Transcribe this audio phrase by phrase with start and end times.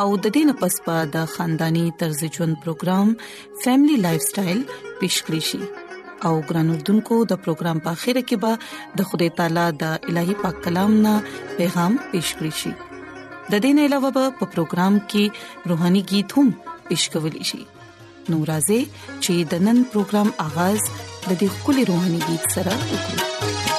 [0.00, 3.08] او د دې نه پس پا د خاندانی طرز ژوند پروګرام
[3.64, 4.60] فیملی لایف سټایل
[5.00, 5.58] پیشکری شي
[6.26, 8.52] او ګران اردوونکو د پروګرام په خیره کې به
[9.00, 11.14] د خدای تعالی د الهي پاک کلام نه
[11.58, 12.72] پیغام پیشکری شي
[13.50, 15.24] د دې نه علاوه په پروګرام کې
[15.72, 16.48] روهاني गीत هم
[16.88, 17.60] پیشکول شي
[18.32, 18.80] نورازې
[19.24, 23.70] چې د نن پروګرام اغاز د دې خولي روهاني गीत سره وکړي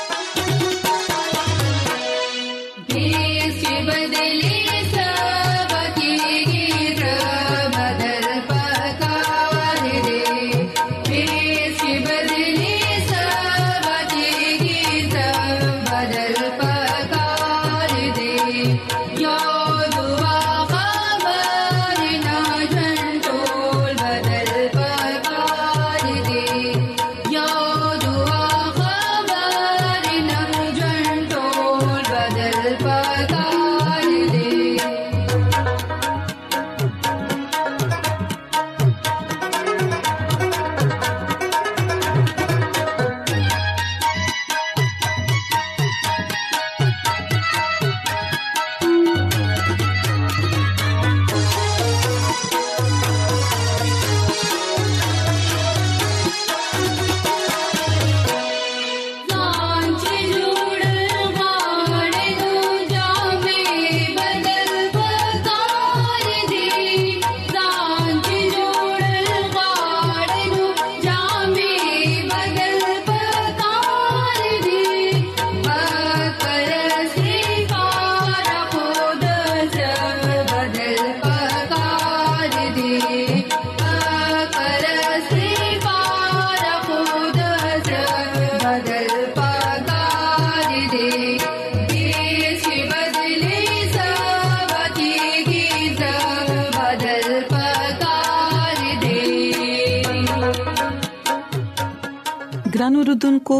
[103.14, 103.56] اوریدونکو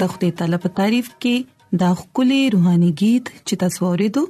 [0.00, 1.34] د خپل طلب تعریف کې
[1.80, 4.22] دا خولي روحاني गीत چې تاسو ورېدو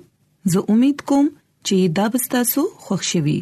[0.55, 1.27] زه امید کوم
[1.67, 3.37] چې دا به تاسو خوښ شي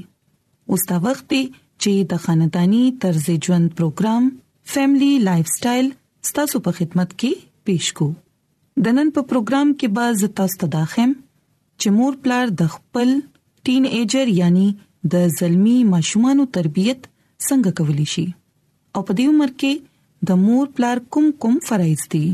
[0.75, 1.35] اوس دا وخت
[1.83, 4.23] چې د خاندانی طرز ژوند پروګرام
[4.75, 5.87] فیملی لایف سټایل
[6.31, 7.33] ستاسو په خدمت کې
[7.71, 8.09] پیښ کو
[8.87, 11.11] د نن په پروګرام کې به زه تاسو ته داخم
[11.81, 13.13] چې مور پلار د خپل
[13.71, 14.67] ټین ایجر یعنی
[15.17, 19.95] د زلمی ماشومان تربيت څنګه کولی شي او په دې عمر کې
[20.29, 22.25] د مور پلار کوم کوم فرایض دي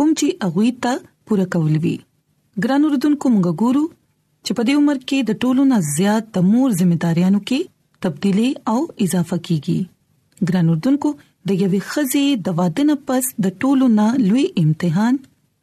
[0.00, 0.92] کوم چې هغه ته
[1.30, 1.94] پوره کول وي
[2.66, 3.82] ګران اردوونکو موږ ګورو
[4.44, 7.60] چې په دې عمر کې د ټولو نه زیات د مور ځمېداريانو کې
[8.06, 9.78] تبدیلی او اضافه کیږي
[10.50, 11.08] ګران اردوونکو
[11.48, 15.14] د یوې خزي د وادنه پس د ټولو نه لوی امتحان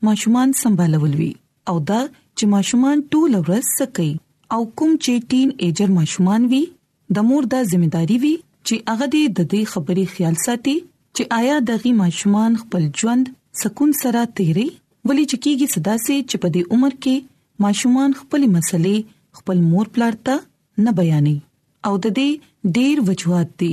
[0.10, 1.30] ماشومان سمبالول وي
[1.70, 2.02] او دا
[2.38, 4.10] چې ماشومان ټول ورځ سکي
[4.58, 6.62] او کوم چې ټین ایجر ماشومان وي
[7.20, 8.36] د مور د ځمېداري وي
[8.68, 10.78] چې هغه د دې خبري خیال ساتي
[11.18, 13.30] چې آیا دغه ماشومان خپل ژوند
[13.62, 14.64] سکون سره تیري
[15.08, 17.16] ولې چې کیږي صدا سي چې په دې عمر کې
[17.66, 18.98] ماشومان خپل مسلې
[19.40, 20.36] خپل مور پلار ته
[20.88, 21.38] نه بیانې
[21.92, 22.30] او د دې
[22.78, 23.72] ډېر وجوهات دي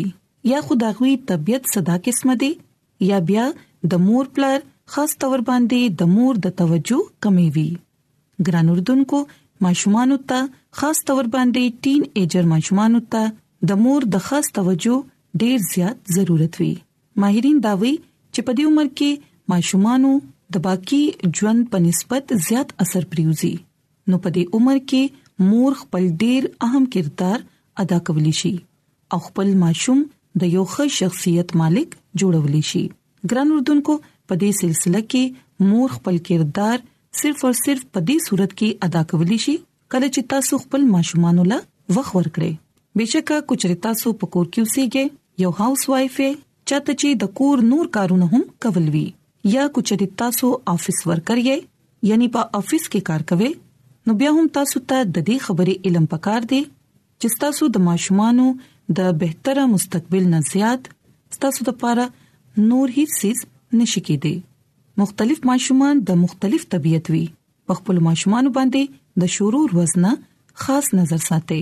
[0.53, 2.49] یا خداغوي طبيعت صدا قسمه دي
[3.11, 3.45] یا بیا
[3.97, 4.59] د مور پلار
[4.97, 7.67] خاص تور باندې د مور د توجه کمی وي
[8.49, 9.21] ګران اردوونکو
[9.69, 10.41] ماشومان ته
[10.81, 13.25] خاص تور باندې ټین ایجر ماشومان ته
[13.73, 15.03] د مور د خاص توجه
[15.47, 16.75] ډیر زیات ضرورت وي
[17.23, 17.95] ماهرین دا وی
[18.33, 19.11] چې په دې عمر کې
[19.53, 20.13] ماشومانو
[20.57, 21.03] د باقی
[21.41, 23.53] ژوند په نسبت زیات اثر پریوزي
[24.13, 25.03] نو په دې عمر کې
[25.51, 27.39] مور خپل ډیر اهم کردار
[27.85, 28.53] ادا کولی شي
[29.17, 30.03] او خپل ماشوم
[30.43, 32.83] د یو ښه شخصیت مالک جوړولی شي
[33.31, 33.97] ګران اردوونکو
[34.29, 36.85] په دې سلسله کې مور خپل کردار
[37.21, 39.57] صرف او صرف په دې صورت کې ادا کولی شي
[39.93, 41.61] کله چې تاسو خپل ماشومان له
[41.99, 42.63] وخت ورکړي
[43.03, 46.19] بشکه کچریتا سو پکور کیو سیګه یو هاوس وایف
[46.71, 49.05] چاته چې د کور نور کارونه هم کول وی
[49.55, 51.57] یا کچې تاسو افیس ورکر یې
[52.13, 53.51] یعنی په افیس کې کار کوي
[54.09, 56.61] نو بیا هم تاسو ته د دې خبرې علم پکار دی
[57.21, 58.47] چې تاسو د ماشومانو
[59.01, 60.89] د بهتره مستقبل نه زیات
[61.47, 62.05] تاسو لپاره
[62.71, 67.25] نور هیڅ څه نشي کېدی مختلف ماشومان د مختلف طبيعت وي
[67.71, 70.15] په خپل ماشومان باندې د شورور وزنه
[70.65, 71.61] خاص نظر ساتي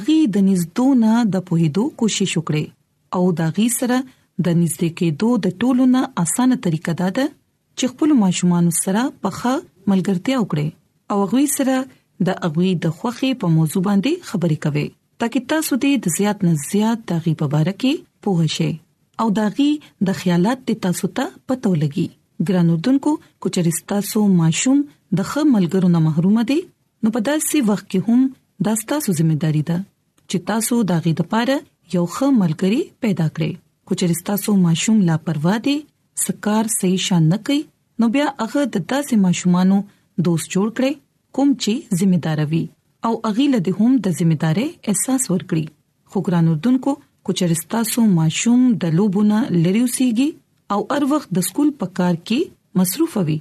[0.00, 4.00] اغي د نږدې نه د پوهېدو کوشش وکړي او دا غي سره
[4.46, 7.24] د نږدې کېدو د ټولو نه اسانه طریقه دا ده
[7.78, 9.52] چې خپل ماشومان سره پخه
[9.92, 10.68] ملګرتیا وکړي
[11.10, 11.74] او غوي سره
[12.28, 14.86] د اغوي د خوخي په موضوع باندې خبرې کوي
[15.22, 17.92] ترڅو تاسو ته د زیات نه زیات د غي مبارکي
[18.26, 18.70] پوه شئ
[19.24, 19.68] او دا غي
[20.08, 22.06] د خیالات د تاسو ته پتو لګي
[22.48, 23.10] ګرانوردونکو
[23.44, 24.78] کوچریستا سو ماشوم
[25.20, 26.58] د خ ملګرو نه محروم دي
[27.02, 28.20] نو په داسې وخت کې هم
[28.68, 29.78] داستا سو ځمېداري ده
[30.30, 31.58] چې تاسو دا غي د پاره
[31.94, 33.50] یو خ ملګری پیدا کړئ
[33.88, 35.72] کوچریستا سو ماشوم لا پروا دي
[36.26, 37.60] سکار صحیح شان نه کوي
[38.02, 39.76] نو بیا هغه د داسې ماشومانو
[40.26, 40.98] دوست جوړ کړي
[41.38, 42.60] کوم چې ځمېدار وي
[43.10, 45.62] او اغي له هم د ځمېدارې احساس ورکړي
[46.12, 46.94] خو ګران اردوونکو
[47.30, 50.28] کوچریستا سو ماشوم د لوبونه لری وسیږي
[50.76, 53.38] او هر وخت د سکول په کار کې مصروف وي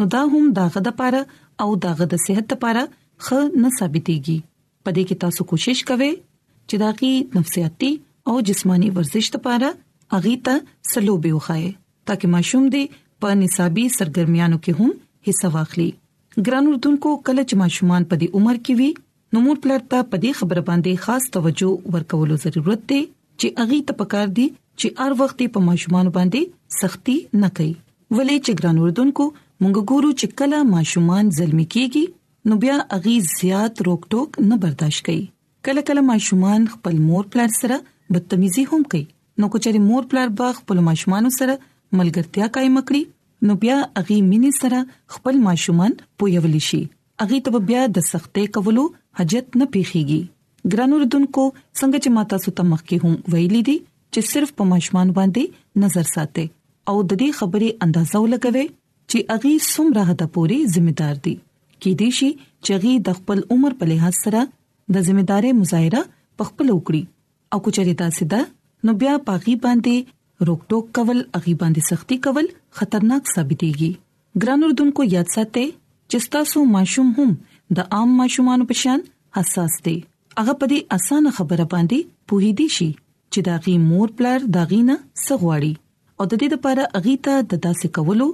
[0.00, 1.22] نو دا هم داغه د پاره
[1.66, 2.84] او داغه د صحت لپاره
[3.28, 4.36] خ نه ثابتيږي
[4.88, 7.92] پدې کې تاسو کوشش کوئ چې داغي نفسیاتي
[8.32, 9.72] او جسمانی ورزش لپاره
[10.12, 10.60] اغه ته
[10.92, 11.70] سلوبي وخایي
[12.08, 12.82] ترکه ماشوم دې
[13.24, 14.90] په نصابي سرګرمیانو کې هم
[15.28, 15.88] حصہ واخلي
[16.46, 18.90] ګران اردوونکو کله چې ماشومان په دې عمر کې وي
[19.36, 23.80] نو مور پلار ته په دې خبره باندې خاص توجه ورکولو ضرورت دی چې اغه
[23.92, 27.74] ته پکار دي چې هر وخت په ماشومان باندې سختی نه کوي
[28.16, 29.24] ولې چې ګران اردوونکو
[29.62, 35.04] مونږ ګورو چې کله ماشومان ظلمي کیږي نو بیا اغي زیات روک ټوک نه برداشت
[35.10, 35.24] کوي
[35.68, 37.78] کله کله ماشومان خپل مور پلار سره
[38.16, 39.04] بدتمیزي هم کوي
[39.40, 41.54] نو کچري مور پلار به خپل ماشومان سره
[42.00, 43.02] ملګرتیا قائم کړي
[43.48, 44.82] نو بیا اغي مینه سره
[45.14, 46.82] خپل ماشومان پویول شي
[47.26, 48.84] اغي ته بیا د سختې کولو
[49.22, 50.20] حاجت نه پیخيږي
[50.74, 53.76] ګرانو ردوونکو څنګه چې ماته ستو مخکي هم ویلي دي
[54.14, 56.46] چې صرف په ماشومان باندې نظر ساتي
[56.90, 62.10] او د دې خبرې اندازو لګوي چې اغي سمره هدا پوری ځمېدار دي کې دي
[62.20, 66.06] شي چې اغي د خپل عمر په لحاظ سره د ځمېدارې مظاهره
[66.40, 68.42] په خپل وکړي او کچري تاسو ده
[68.86, 72.46] نو بیا پاغي باندې روکټوک کول اغي باندې سختی کول
[72.80, 73.88] خطرناک ثابتېږي
[74.42, 75.62] ګران اردوونکو یاد ساتئ
[76.10, 77.32] چې تاسو ماشوم هم
[77.78, 79.04] د عام ماشومان په شان
[79.38, 79.94] حساس دي
[80.40, 82.88] هغه په دې اسانه خبره باندې پوهې دي شي
[83.32, 85.72] چې دا غي مور پلر دا غینه سغواړي
[86.18, 88.28] او د دې لپاره اغي ته د داسې کولو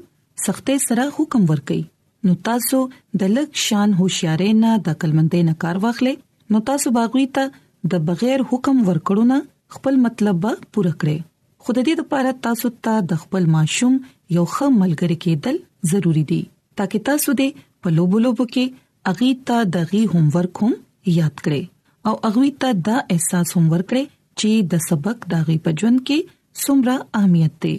[0.47, 2.83] سختې سره حکم ورکړي نو تاسو
[3.23, 7.95] د لک شان هوشیارې نه د کلمندې نه کار واخلې نو تاسو باغوي ته تا
[7.97, 9.41] د بغیر حکم ورکړو نه
[9.75, 11.19] خپل مطلب پوره کړئ
[11.67, 13.95] خود دې لپاره تاسو ته د خپل ماشوم
[14.37, 15.57] یو ښه ملګری کېدل
[15.91, 16.39] ضروری دي
[16.81, 17.49] ترڅو تاسو دې
[17.85, 18.65] په لوبولوب کې
[19.13, 20.73] اغي ته دغه هوم ورک هم
[21.19, 21.63] یاد کړئ
[22.11, 24.05] او اغوی ته دا احساس هم ورکړئ
[24.41, 26.19] چې د سبق دغه په ژوند کې
[26.63, 27.75] څومره اهمیت دی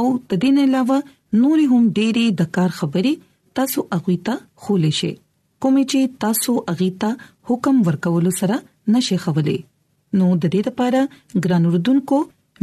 [0.00, 3.14] او تدین علاوه نورې هم ډېری د کار خبرې
[3.60, 5.12] تاسو اغوی ته خولې شي
[5.62, 8.62] کومې چې تاسو اغي ته حکم ورکولو سره
[8.96, 9.58] نشي خولې
[10.16, 11.00] نو د دې لپاره
[11.46, 12.16] ګران اردوونکو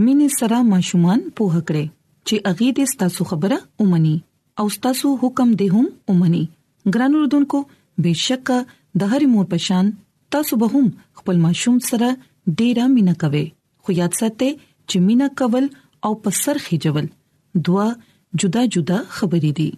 [0.05, 1.85] مینې سره ماشومان پوه کړئ
[2.27, 4.13] چې اغه دې تاسو خبره اومني
[4.63, 6.43] او تاسو حکم دې هم اومني
[6.93, 7.59] ګران اردوونکو
[8.05, 8.57] بهشکه
[9.03, 9.85] د هر مور پشان
[10.37, 10.87] تاسو به هم
[11.21, 12.09] خپل ماشوم سره
[12.59, 13.45] ډیره مینا کوي
[13.83, 14.51] خو یاد ساتئ
[14.89, 15.65] چې مینا کول
[16.09, 17.05] او په سر خېجول
[17.69, 17.87] دوا
[18.45, 19.69] جدا جدا خبرې دي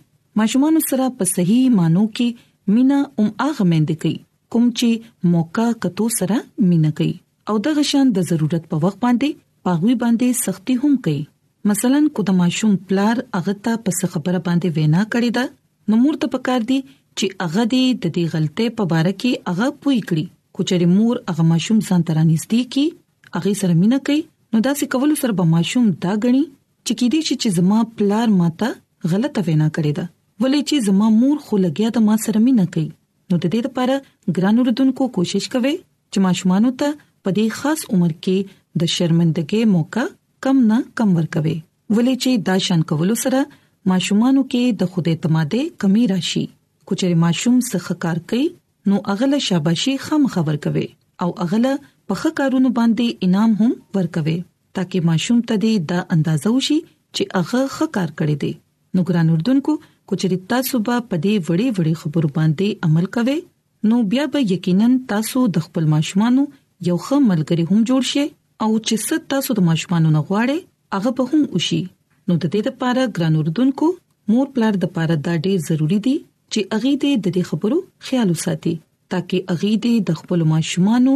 [0.41, 4.17] ماشومان سره په صحیح مانو کې مینا ام اغه مند کوي
[4.55, 6.43] کوم چې موقع کتو سره
[6.73, 7.15] مینا کوي
[7.51, 9.29] او دغه شان د ضرورت په وخت باندې
[9.67, 11.19] پاغوي باندې سختي هم کوي
[11.69, 15.43] مثلا کو د ماشوم پلار هغه ته پس خبره باندې وینا کړی دا
[15.93, 19.79] نو مور ته پکار دی چې هغه دې د دې غلطۍ په اړه کې هغه
[19.85, 20.25] پوي کړی
[20.59, 22.85] کوچري مور هغه ماشوم ځان ترانېستي کی
[23.39, 27.15] هغه سره مینا کوي نو دا سې کول سره به ماشوم دا غني چې کې
[27.15, 30.07] دي چې زما پلار ماته غلطه وینا کړی دا
[30.43, 34.39] ولې چې زما مور خو لګیا ته ما سره مینا کوي نو د دې لپاره
[34.39, 36.95] ګرانو ردوونکو کوشش کوي چې ماشومان ته
[37.27, 38.37] په دې خاص عمر کې
[38.81, 40.03] د شرمندګۍ موقع
[40.45, 41.55] کم نه کم ورکوي
[41.95, 43.39] ولې چې دا شان کول سره
[43.91, 46.43] ماشومانو کې د خوده اعتماد کمی راشي
[46.87, 48.45] کچې ماشوم څخه کار کوي
[48.91, 50.83] نو اغله شاباشي خام خبر کوي
[51.25, 51.71] او اغله
[52.11, 54.35] په خکارونو باندې انعام هم ورکوي
[54.79, 58.53] ترکه ماشوم ته د اندازو شي چې هغه خکار کړی دی
[58.95, 59.75] نو ګران اردوونکو
[60.11, 63.37] کوچري تاسو به په دې وړي وړي خبرو باندې عمل کوئ
[63.91, 66.45] نو بیا به یقینا تاسو د خپل ماشومانو
[66.85, 68.23] یو ښه ملګری هم جوړ شي
[68.65, 70.57] او چې ست تاسو د ماشومانو نه غواړي
[70.95, 71.79] هغه به هم وشي
[72.27, 73.85] نو د دې لپاره ګران اردوونکو
[74.33, 76.15] مور پلار د لپاره دا ډېر ضروری دی
[76.51, 77.77] چې اغي دې د دې خبرو
[78.09, 78.73] خیال وساتي
[79.15, 81.13] ترڅو اغي دې د خپل ماشومانو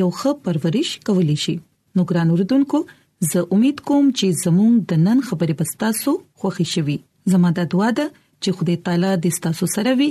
[0.00, 1.54] یو ښه پرورش کولی شي
[1.96, 2.78] نو ګران اوردونکو
[3.30, 6.10] زه امید کوم چې زموږ د نن خبرې پستاسو
[6.42, 6.96] خوښی شوي
[7.32, 8.06] زموږ د دعا ده
[8.42, 10.10] چې خدای تعالی دې تاسو سره وي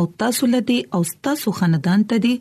[0.00, 2.34] او تاسو لدی او تاسو خاندان ته دې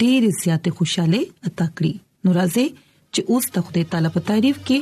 [0.00, 1.92] ډېر زیاته خوشاله عطا کړی
[2.24, 2.66] نو راځي
[3.14, 4.78] چې اوس ته خدای تعالی په تعریف کې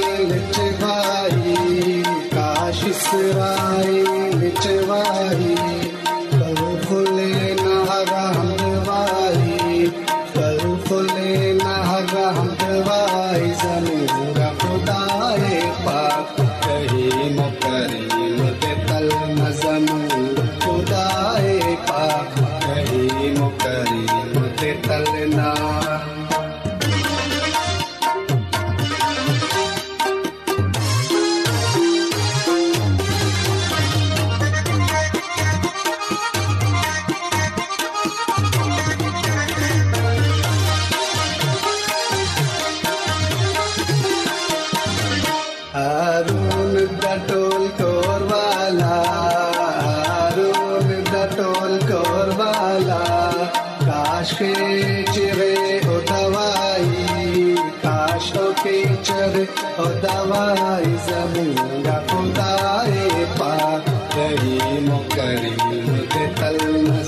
[58.61, 59.43] कीचड़
[59.83, 66.57] और दवाई जमीना खुदाए पाक करीम करीम के तल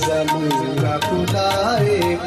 [0.04, 2.18] जमीना खुदाए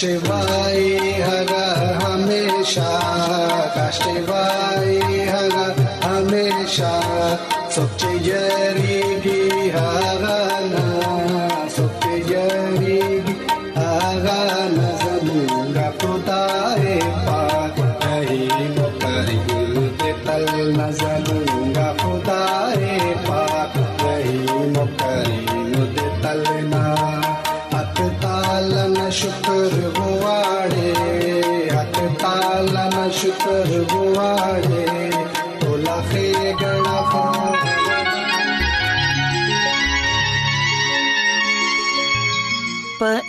[0.00, 0.84] शिवाय
[1.28, 1.50] हर
[2.02, 2.90] हमेशा
[3.96, 4.96] शिवाय
[5.28, 6.92] हर हमेशा
[7.74, 8.98] सुख जरी
[9.76, 10.86] हरना
[11.76, 12.98] सुख जरी
[13.78, 14.28] हर
[15.04, 19.38] समुंगा पुतारे पाक रही मुकरी
[20.26, 20.48] तल
[20.80, 21.29] नजर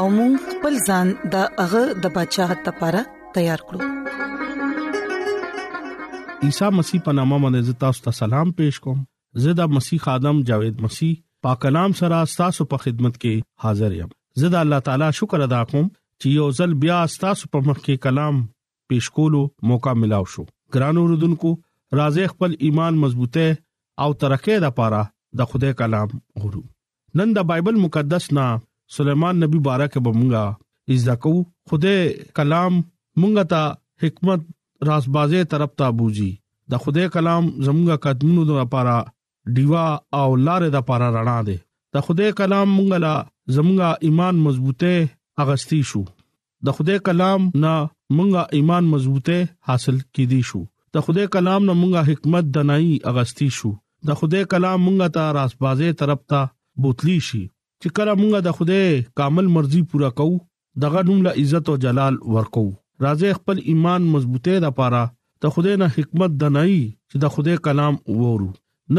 [0.00, 3.00] او موږ خپل ځان د هغه د بچاغت لپاره
[3.34, 3.80] تیار کړو
[6.46, 9.02] عیسی مسیح په نامه باندې تاسو ته سلام پېښ کوم
[9.48, 11.12] زدا مسیح ادم جاوید مسیح
[11.48, 15.86] پاک نام سره تاسو په خدمت کې حاضر یم زدا الله تعالی شکر ادا کوم
[15.90, 19.44] چې یو ځل بیا تاسو په مخ کې کلام پېښ کولو
[19.74, 20.46] موقع ملو شو
[20.76, 21.52] ګران اوردونکو
[22.00, 23.46] راځي خپل ایمان مضبوطه
[24.06, 25.04] او ترقه لپاره
[25.42, 26.10] د خدای کلام
[26.42, 26.62] اورو
[27.20, 28.46] نن د بایبل مقدس نا
[28.96, 30.44] سليمان نبي بارک به مونږه
[30.94, 31.32] اجازه کو
[31.72, 31.98] خدای
[32.38, 32.72] کلام
[33.20, 33.62] مونږه ته
[34.06, 34.40] حکمت
[34.88, 36.30] راسبازه طرف ته بوجي
[36.74, 38.96] د خدای کلام زمونږه قدمونو لپاره
[39.58, 39.84] دیوا
[40.20, 41.56] او لارې د لپاره رڼا ده
[41.98, 43.14] د خدای کلام مونږه لا
[43.54, 44.94] زمونږه ایمان مضبوطه
[45.44, 46.02] اغستی شو
[46.68, 47.72] د خدای کلام نه
[48.16, 49.38] مونږه ایمان مضبوطه
[49.70, 50.60] حاصل کیدی شو
[50.98, 53.70] د خدای کلام نه مونږه حکمت دنای اغستی شو
[54.10, 56.40] د خدای کلام مونږه ته راسبازه طرف ته
[56.84, 57.44] بوتلی شي
[57.82, 58.84] چې کله مونږه د خدای
[59.20, 60.34] کامل مرزي پورا کوو
[60.82, 62.62] دغه نوم له عزت او جلال ورکو
[63.04, 65.00] راځي خپل ایمان مضبوطه د پاره
[65.44, 66.76] ته خدای نه حکمت دنای
[67.10, 68.48] چې د خدای کلام وورو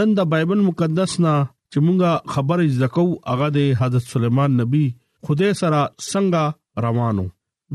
[0.02, 1.34] نن د بایبل مقدس نه
[1.72, 4.84] چې مونږه خبر ځکو هغه د حضرت سليمان نبي
[5.30, 7.26] خدای سره څنګه روانو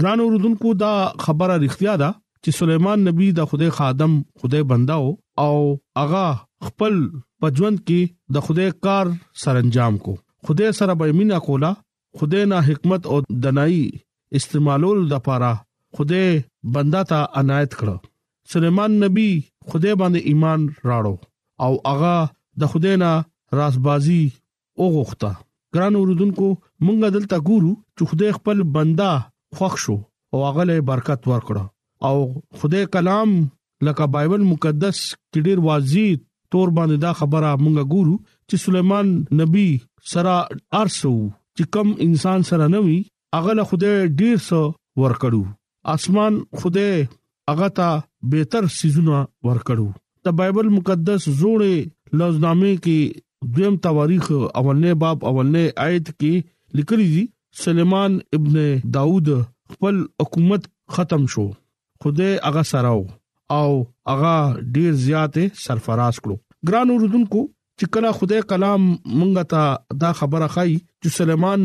[0.02, 0.94] ګران اوردونکو دا
[1.26, 2.10] خبره اړتیا ده
[2.44, 5.08] چې سليمان نبي د خدای خادم خدای بنداو
[5.48, 5.52] او
[6.06, 6.26] اغا
[6.70, 7.00] خپل
[7.42, 10.16] پجوند کې د خدای کار سرانجام کو
[10.48, 11.76] خدای سره به مینا کولا
[12.18, 13.90] خدای نه حکمت او دنای
[14.32, 15.52] استعمالول د پاره
[15.96, 16.26] خدای
[16.74, 17.88] بندا ته عنایت کړ
[18.52, 19.28] سليمان نبی
[19.70, 21.16] خدای باندې ایمان راړو
[21.64, 22.14] او هغه
[22.60, 23.12] د خدای نه
[23.58, 24.22] راسبازي
[24.80, 25.30] وغوښته
[25.74, 26.48] ګران اوردونکو
[26.84, 29.12] مونږ دلته ګورو چې خدای خپل بندا
[29.56, 29.96] خوښ شو
[30.32, 31.64] او هغه له برکت ورکړه
[32.08, 32.16] او
[32.58, 33.30] خدای کلام
[33.86, 34.98] لکه بایبل مقدس
[35.32, 36.08] کې ډیر واضح
[36.50, 38.16] تور باندې دا خبره مونږ ګورو
[38.48, 39.06] چې سليمان
[39.40, 39.66] نبي
[40.14, 40.34] سره
[40.80, 41.12] ارسو
[41.56, 42.98] چې کم انسان سره نه وي
[43.36, 44.60] هغه له خوده ډیر سو
[45.02, 45.42] ورکړو
[45.94, 46.86] اسمان خوده
[47.52, 47.88] هغه ته
[48.34, 49.86] بهتر سيزونه ورکړو
[50.28, 51.76] د بایبل مقدس جوړې
[52.20, 56.32] لوزنامه کې دویم تواریخ اولنې باب اولنې آیت کې
[56.80, 57.22] لیکلي دي
[57.64, 58.56] سليمان ابن
[58.96, 59.28] داوود
[59.74, 61.46] خپل حکومت ختم شو
[62.04, 62.94] خوده هغه سره
[63.60, 63.78] او
[64.12, 65.34] هغه ډیر زیات
[65.66, 66.36] سرفراز کړو
[66.72, 67.46] ګران اوردونکو
[67.78, 68.82] چې کله خدای کلام
[69.18, 69.64] مونږ ته
[70.02, 70.70] دا خبره خای
[71.02, 71.60] چې سليمان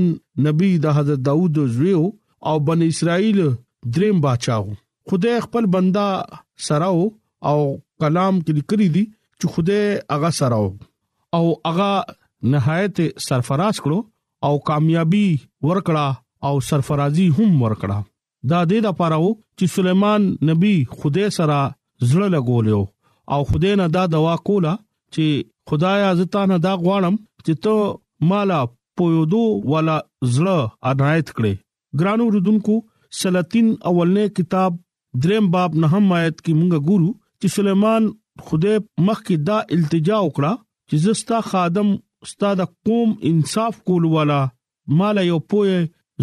[0.48, 2.02] نبی د حضرت داوود زویو
[2.50, 3.40] او بن اسرائیل
[3.98, 4.68] دریم بچاو
[5.12, 6.08] خدای خپل بندا
[6.68, 7.00] سراو
[7.50, 7.58] او
[8.02, 9.04] کلام کې لیکري دي
[9.42, 10.68] چې خدای هغه سراو
[11.34, 11.90] او هغه
[12.56, 12.98] نهایت
[13.30, 14.00] سرفراز کړو
[14.50, 17.98] او کامیابی ورکړه او سرفرازي هم ورکړه
[18.52, 21.58] دا د دې لپاره چې سليمان نبی خدای سره
[22.12, 22.82] زړه لګولیو
[23.36, 24.74] او خدای نه دا دوا کوله
[25.14, 27.74] چې خدایا زه تا نه دا غواړم چې ته
[28.32, 28.60] مالا
[29.00, 29.98] پویودو والا
[30.34, 30.60] زړه
[30.92, 31.54] عنایت کړې
[32.02, 32.76] ګرانو رودونکو
[33.20, 34.72] سلاتین اولنې کتاب
[35.24, 38.04] دریم باب نهم آیت کې مونږ ګورو چې سليمان
[38.50, 40.54] خدای مخ کې دا التجا وکړه
[40.88, 41.90] چې زستا خادم
[42.28, 44.40] استاد قوم انصاف کول والا
[45.02, 45.74] مالا یو پوی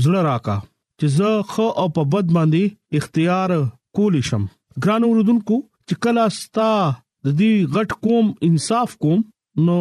[0.02, 0.56] زړه راکا
[0.98, 2.64] چې زه خو او په بد باندې
[3.02, 3.50] اختیار
[3.98, 4.44] کول شم
[4.84, 6.70] ګرانو رودونکو چې کلا ستا
[7.24, 9.20] د دې غټ قوم انصاف کوم
[9.68, 9.76] نو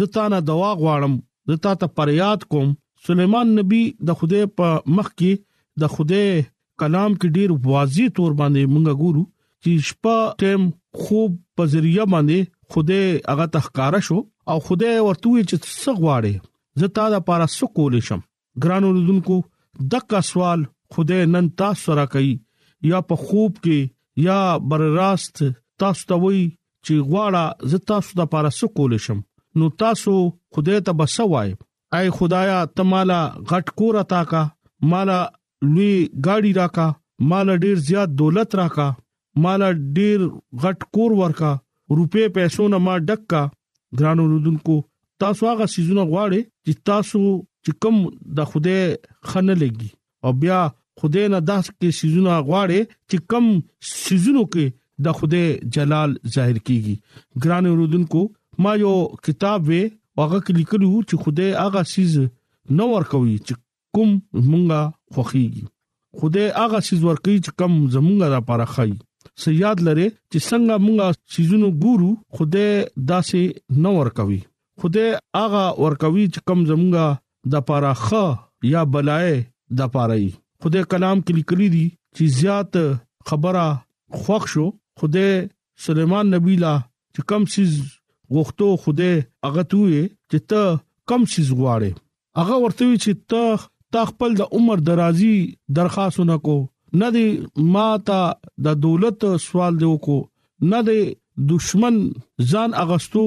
[0.00, 1.14] زتانه دوا غواړم
[1.52, 2.68] زتا ته پریاد کوم
[3.08, 5.32] سليمان نبي د خوده په مخ کې
[5.84, 6.24] د خوده
[6.82, 9.22] کلام کې ډیر واضح تور باندې مونږ ګورو
[9.62, 10.62] چې شپه ټیم
[11.02, 12.38] خوب په ذریعہ باندې
[12.74, 13.00] خوده
[13.30, 14.18] هغه تخکارا شو
[14.50, 16.34] او خوده ورته چې څه غواړي
[16.84, 18.20] زتا د پارا سکول شم
[18.66, 19.36] ګرانو لدونکو
[19.96, 20.60] دغه سوال
[20.94, 22.32] خوده نن تاسو را کوي
[22.94, 23.78] یا په خوب کې
[24.30, 24.40] یا
[24.72, 25.34] بر راست
[25.82, 26.44] تاسو ته وایي
[26.84, 29.18] چې غواړه زه تاسو د پاره څه کول شم
[29.60, 30.12] نو تاسو
[30.56, 31.50] خدای ته بسوای
[31.98, 33.20] اے خدایا تمالا
[33.52, 34.42] غټ کور عطا کا
[34.92, 35.18] مالا
[35.74, 36.86] لوی گاډي راکا
[37.32, 38.88] مالا ډیر زیات دولت راکا
[39.46, 40.18] مالا ډیر
[40.66, 41.52] غټ کور ورکا
[41.96, 43.42] روپې پیسو نه ما ډکا
[44.00, 44.76] ګرانو رودونکو
[45.24, 47.22] تاسو هغه سيزونه غواړي چې تاسو
[47.64, 47.96] چې کوم
[48.38, 48.78] د خوده
[49.32, 49.90] خنه لګي
[50.28, 50.60] او بیا
[51.02, 53.46] خوده نه داس کې سيزونه غواړي چې کوم
[53.90, 54.66] سيزونو کې
[55.06, 55.44] د خوده
[55.76, 56.94] جلال ظاهر کیږي
[57.44, 58.20] ګران اوردونکو
[58.66, 58.94] ما یو
[59.28, 62.16] کتاب و هغه لیکلو چې خوده هغه سیز
[62.80, 63.54] نو ورکوي چې
[63.98, 64.10] کوم
[64.40, 68.92] مونږه خوخيږي خوده هغه سیز ورکوي چې کم زمونږه را پاره خي
[69.44, 72.66] سیاد لره چې څنګه مونږه سيزونو ګورو خوده
[73.12, 74.40] داسې نو ورکوي
[74.84, 75.06] خوده
[75.42, 78.22] هغه ورکوي چې کم زمونږه د پاره خ
[78.72, 79.32] یا بلای
[79.80, 80.18] د پاره
[80.64, 82.80] خدای کلام کې لیکلي دي چې زیات
[83.28, 83.66] خبره
[84.24, 84.66] خوښ شو
[84.98, 85.26] خوده
[85.86, 86.72] سليمان نبي لا
[87.16, 87.72] چې کم سيز
[88.38, 89.10] غوښتو خوده
[89.46, 90.62] هغه توې چې ته
[91.12, 91.90] کم سيز غواړې
[92.40, 93.44] هغه ورته وی چې ته
[93.96, 95.32] تا خپل د عمر درازي
[95.78, 96.56] درخواستونه کو
[97.00, 97.24] نه دی
[97.74, 98.20] ما ته
[98.68, 100.20] د دولت سوال دی وکړو
[100.72, 101.00] نه دی
[101.54, 101.96] دشمن
[102.50, 103.24] ځان اغستو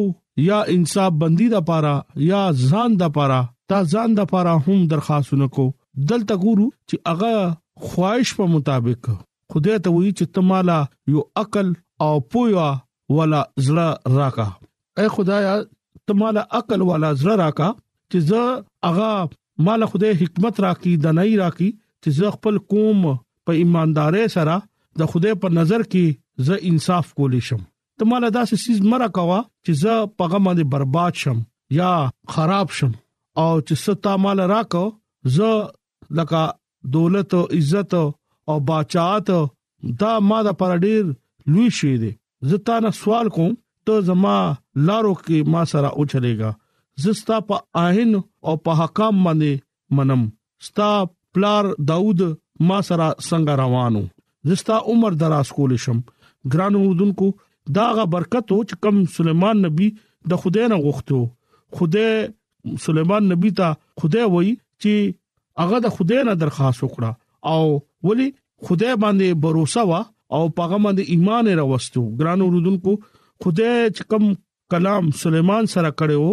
[0.50, 1.96] یا انصاف بندي د پاره
[2.32, 3.42] یا ځان د پاره
[3.74, 5.66] تا ځان د پاره هم درخواستونه کو
[6.10, 7.34] دلته ګورو چې هغه
[7.94, 9.02] خواهش په مطابق
[9.56, 10.78] خدای ته وایي چې تمالا
[11.16, 11.68] یو عقل
[12.06, 12.68] او پویا
[13.18, 13.88] ولا زړه
[14.18, 14.48] راکا
[15.02, 15.54] اے خدایا
[16.10, 17.68] تمالا عقل ولا زړه راکا
[18.12, 18.44] چې زه
[18.90, 19.12] اغا
[19.68, 21.70] مال خدای حکمت راکې دنای راکې
[22.02, 23.02] چې زه خپل قوم
[23.46, 24.56] په ایماندارۍ سره
[25.04, 26.06] د خدای په نظر کې
[26.50, 27.62] زه انصاف کولې شم
[28.00, 31.40] تماله داسې سیز مره کوا چې زه پیغام باندې برباد شم
[31.80, 31.92] یا
[32.36, 32.92] خراب شم
[33.42, 34.84] او چې ستا مال راکو
[35.40, 35.52] زه
[36.22, 36.44] لکه
[37.00, 37.94] دولت او عزت
[38.50, 39.30] او بچات
[40.00, 41.04] دا ما د پر ډیر
[41.54, 42.12] لوی شي دي
[42.52, 43.52] زه تا نه سوال کوم
[43.90, 44.36] ته زما
[44.90, 46.52] لارو کې ما سره اوچلېګا
[47.06, 48.12] زستا په آهن
[48.48, 50.22] او په حکام باندې منم
[50.68, 50.90] ستا
[51.38, 52.22] پلار داوود
[52.70, 54.04] ما سره څنګه روانو
[54.52, 56.00] زستا عمر دراز کول شم
[56.54, 57.30] ګرانو ودونکو
[57.80, 59.90] داغه برکت او چکم سليمان نبي
[60.34, 61.24] د خدای نه غوښتو
[61.82, 64.56] خدای سليمان نبي ته خدای وای
[64.86, 65.22] چې
[65.64, 67.14] هغه د خدای نه درخواست وکړه
[67.54, 67.66] او
[68.08, 68.28] ولی
[68.66, 69.58] خدای باندې باور
[69.90, 70.02] وا
[70.36, 72.92] او پاغه باندې ایمان راوستو ګران اوردونکو
[73.46, 74.24] خدای چې کم
[74.74, 76.30] کلام سليمان سره کړو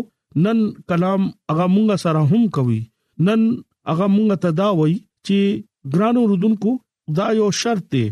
[0.46, 0.58] نن
[0.92, 1.22] کلام
[1.52, 2.80] هغه مونږ سره هم کوي
[3.28, 3.40] نن
[3.88, 4.94] هغه مونږ ته دا وای
[5.26, 5.38] چې
[5.96, 6.70] ګران اوردونکو
[7.20, 8.04] دا یو شرط دی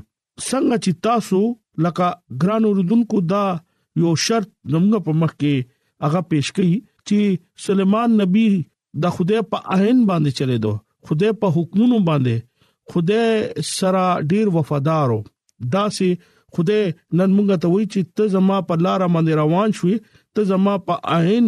[0.48, 1.40] څنګه چې تاسو
[1.88, 2.08] لکه
[2.44, 3.44] ګران اوردونکو دا
[4.04, 5.54] یو شرط زموږ په مخ کې
[6.06, 6.76] هغه پېښ کړي
[7.08, 7.20] چې
[7.70, 8.46] سليمان نبی
[9.04, 10.74] د خدای په آئین باندې چلے دو
[11.08, 12.36] خدای په حکمونو باندې
[12.92, 13.32] خدای
[13.76, 15.18] سره ډیر وفادارو
[15.74, 16.08] دا سي
[16.58, 16.82] خدای
[17.18, 19.96] نن مونږ ته وایي چې ته زما په لار باندې روان شوې
[20.38, 21.46] ته زما په عین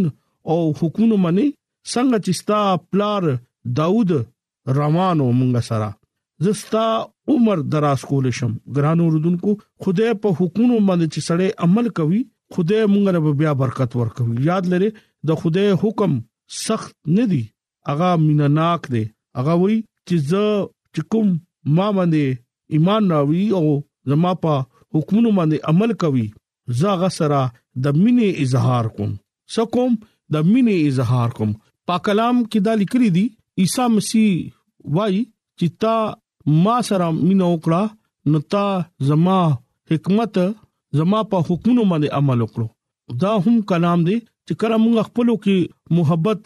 [0.50, 1.46] او حکومت باندې
[1.92, 3.22] څنګه چې ستا پلار
[3.81, 4.11] داوود
[4.81, 5.88] روانو مونږ سره
[6.48, 6.85] زستا
[7.33, 9.50] عمر دراز کول شم ګرانو رودونکو
[9.87, 12.20] خدای په حکومت باندې چې سړی عمل کوي
[12.55, 14.88] خدای مونږ رب بیا برکت ورکوي یاد لره
[15.31, 16.12] د خدای حکم
[16.64, 17.42] سخت نه دی
[17.92, 19.05] اغا مینناک دی
[19.42, 19.76] اغا وی
[20.09, 20.44] چې زه
[20.94, 21.28] چې کوم
[21.78, 22.24] ما باندې
[22.76, 23.66] ایمان راوي او
[24.12, 24.55] زما په
[24.96, 26.24] حکمونو باندې عمل کوي
[26.81, 27.40] زاغه سره
[27.85, 29.12] د مینې اظهار کوم
[29.57, 29.92] سکوم
[30.37, 31.50] د مینې اظهار کوم
[31.90, 33.24] په کلام کې دا لیکلي دي
[33.64, 34.31] عیسی مسیح
[34.98, 35.16] وای
[35.59, 35.96] چې تا
[36.66, 37.85] ما سره مینه وکړه
[38.35, 38.64] نو تا
[39.11, 39.38] زما
[39.90, 40.37] حکمت
[41.00, 42.66] زما په حکمونو باندې عمل وکړو
[43.24, 45.59] دا هم کلام دی چې کله موږ خپلو کې
[46.00, 46.40] محبت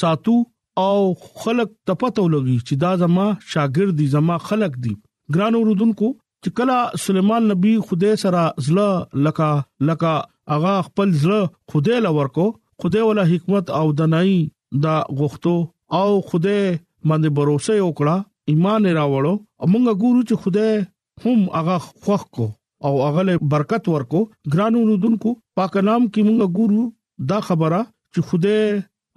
[0.00, 0.36] ساتو
[0.82, 4.92] او خلک ته پته ولګي چې دا زما شاګرد دي زما خلک دي
[5.34, 6.08] ګران اوردونکو
[6.42, 8.88] چې کله سليمان نبی خدای سره زلا
[9.28, 9.50] لکا
[9.92, 10.14] لکا
[10.56, 11.40] اغا خپل زله
[11.74, 12.46] خدای لور کو
[12.82, 14.32] خدای ولا حکمت او دنای
[14.86, 15.56] دا غوښتو
[16.02, 16.60] او خدای
[17.08, 17.48] باندې باور
[17.88, 18.14] وکړه
[18.52, 19.34] ایمان راوړو
[19.64, 20.72] امنګ ګورو چې خدای
[21.22, 22.46] هم اغا خوخ کو
[22.88, 24.20] او اغله برکت ورکو
[24.54, 26.82] ګران اوردونکو پاک نام کې موږ ګورو
[27.34, 27.80] دا خبره
[28.12, 28.62] چې خدای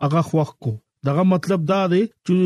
[0.08, 0.74] اغا خوخ کو
[1.06, 2.38] دغه مطلب دا دی چې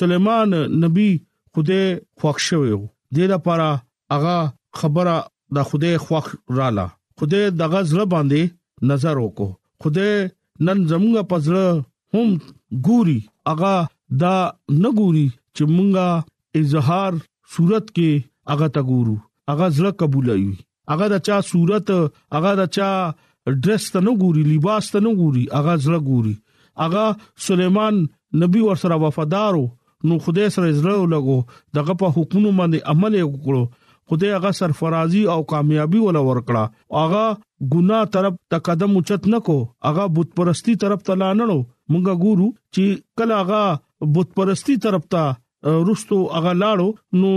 [0.00, 1.08] سليمان نبی
[1.52, 1.82] خوده
[2.18, 2.82] خوښ شوی و
[3.18, 3.68] د لپاره
[4.14, 4.36] هغه
[4.82, 5.16] خبره
[5.58, 6.26] د خوده خوښ
[6.58, 6.86] رااله
[7.18, 8.42] خوده دغه زړه باندې
[8.92, 9.50] نظر وکړو
[9.82, 10.08] خوده
[10.66, 11.66] نن زموږه پزړه
[12.14, 12.30] هم
[12.90, 13.74] ګوري هغه
[14.24, 14.34] دا
[14.84, 16.08] نګوري چې مونږه
[16.62, 17.12] اظهار
[17.56, 18.12] صورت کې
[18.52, 19.16] هغه تا ګورو
[19.50, 20.54] هغه زړه قبول وي
[20.92, 21.88] هغه دا چا صورت
[22.34, 22.88] هغه دا چا
[23.64, 26.34] ډرس ته نه ګوري لباس ته نه ګوري هغه زړه ګوري
[26.82, 27.10] اغا
[27.46, 28.04] سليمان
[28.42, 29.64] نبي ور سره وفادارو
[30.10, 31.38] نو خدای سره زړه لګو
[31.78, 33.62] دغه په حکومت باندې عمل وکړو
[34.12, 39.56] خدای هغه سرفرازي او کامیابی ولا ورکړه هغه ګنا طرف ته قدم اوچت نکو
[39.90, 41.58] هغه بت پرستی طرف ته لانړو
[41.94, 45.24] مونږه ګورو چې کله هغه بت پرستی طرف ته
[45.90, 46.90] رښتو هغه لاړو
[47.22, 47.32] نو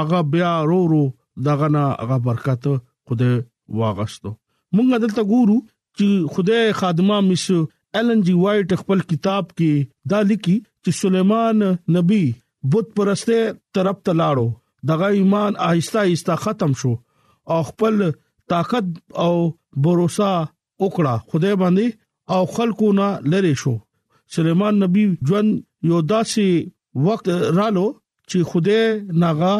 [0.00, 1.02] هغه بیا ورو
[1.50, 2.66] دغه نه هغه برکت
[3.10, 3.38] خدای
[3.82, 7.46] واغشتو مونږ دلته ګورو چې خدای خادمه مش
[7.96, 9.72] ایلن جی وایټ خپل کتاب کې
[10.10, 11.58] دا لیکي چې سليمان
[11.96, 12.22] نبی
[12.74, 13.38] بت پرسته
[13.74, 14.48] طرف ته لاړو
[14.90, 16.92] دغه ایمان آهسته آهسته ختم شو
[17.56, 17.94] او خپل
[18.52, 18.86] طاقت
[19.24, 19.32] او
[19.82, 21.86] باور وکړه خدای باندې
[22.36, 23.74] او خلکو نه لری شو
[24.38, 25.48] سليمان نبی ژوند
[25.92, 26.46] یو داسې
[27.08, 27.26] وخت
[27.58, 27.84] رالو
[28.30, 28.84] چې خدای
[29.26, 29.52] ناغا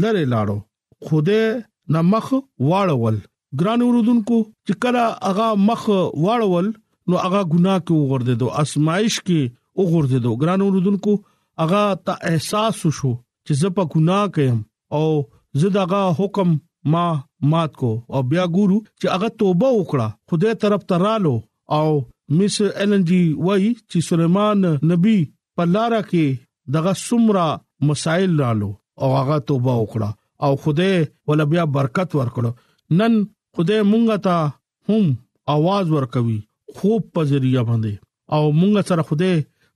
[0.00, 0.58] لری لاړو
[1.10, 1.44] خدای
[1.96, 2.26] نمخ
[2.68, 3.16] واړول
[3.58, 5.82] ګران ورودونکو چې کله هغه مخ
[6.24, 6.68] واړول
[7.10, 9.40] نو هغه ګناه کې وګرځي دو آسمائش کې
[9.80, 11.12] وګرځي دو ګران اوردونکو
[11.62, 13.12] هغه ته احساس وشو
[13.44, 14.56] چې زه په ګناه کېم
[14.96, 15.04] او
[15.60, 16.48] زه دغه حکم
[16.92, 17.06] ما
[17.52, 21.34] مات کو او بیا ګورو چې هغه توبه وکړه خدای طرف ته رالو
[21.78, 21.88] او
[22.38, 25.18] مس ایلن جی وای چې سليمان نبی
[25.56, 26.26] په لارا کې
[26.76, 27.48] دغه سمرا
[27.90, 28.70] مسائل رالو
[29.02, 30.10] او هغه توبه وکړه
[30.44, 30.92] او خدای
[31.28, 33.12] ول بیا برکت ورکړه نن
[33.56, 34.36] خدای مونږ ته
[34.90, 35.08] هم
[35.54, 36.38] आवाज ورکوي
[36.76, 37.92] خوب په ذریعہ باندې
[38.36, 39.30] او مونږ سره خوده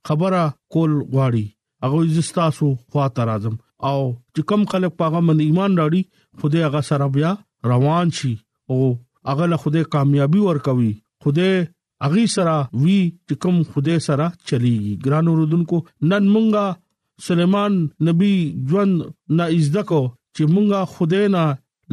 [0.09, 0.41] خبره
[0.75, 1.45] کول غواړي
[1.85, 3.55] هغه زستاسو خواته راځم
[3.91, 3.97] او
[4.33, 6.01] چې کم خلک پاغه من ایمان راړي
[6.43, 7.31] خوده هغه سره بیا
[7.71, 8.33] روان شي
[8.71, 8.77] او
[9.29, 10.91] هغه له خوده کامیابی ورکوي
[11.25, 11.47] خوده
[12.09, 12.53] اغي سره
[12.85, 15.77] وی چې کوم خوده سره چلیږي ګران اوردونکو
[16.13, 17.73] نن مونږه سليمان
[18.11, 18.33] نبي
[18.71, 18.93] ژوند
[19.41, 20.01] نه ازده کو
[20.35, 21.45] چې مونږه خوده نه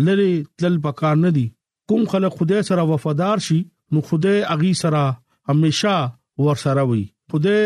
[0.09, 0.31] لری
[0.63, 1.47] تل پکار نه دي
[1.93, 3.61] کوم خلک خوده سره وفادار شي
[3.93, 5.05] نو خوده اغي سره
[5.49, 5.95] هميشه
[6.45, 7.57] ور سره وي خوده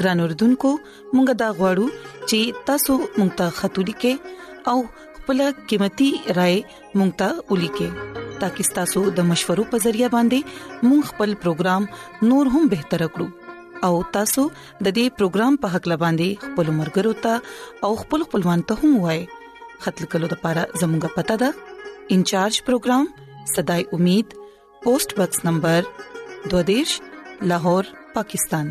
[0.00, 0.70] ګران اردوونکو
[1.14, 1.86] مونږه دا غواړو
[2.28, 2.38] چې
[2.70, 4.14] تاسو مونږ ته خاطري کې
[4.72, 4.78] او
[5.18, 5.40] خپل
[5.72, 6.56] قیمتي رائے
[6.98, 11.88] مونږ ته ولیکې تاکي تاسو د مشورو په ذریعہ باندې مونږ خپل پروګرام
[12.32, 17.86] نور هم بهتر کړو او تاسو د دې پروګرام په حق لباندي خپل مرګرو ته
[17.88, 19.24] او خپل خپلوان ته هم وایي
[19.86, 23.08] خپل کلو د پاره زموږه پته ده انچارج پروګرام
[23.56, 24.36] صداي امید
[24.82, 25.88] پوسټ باکس نمبر
[26.56, 26.98] 22
[27.54, 28.70] لاهور پاکستان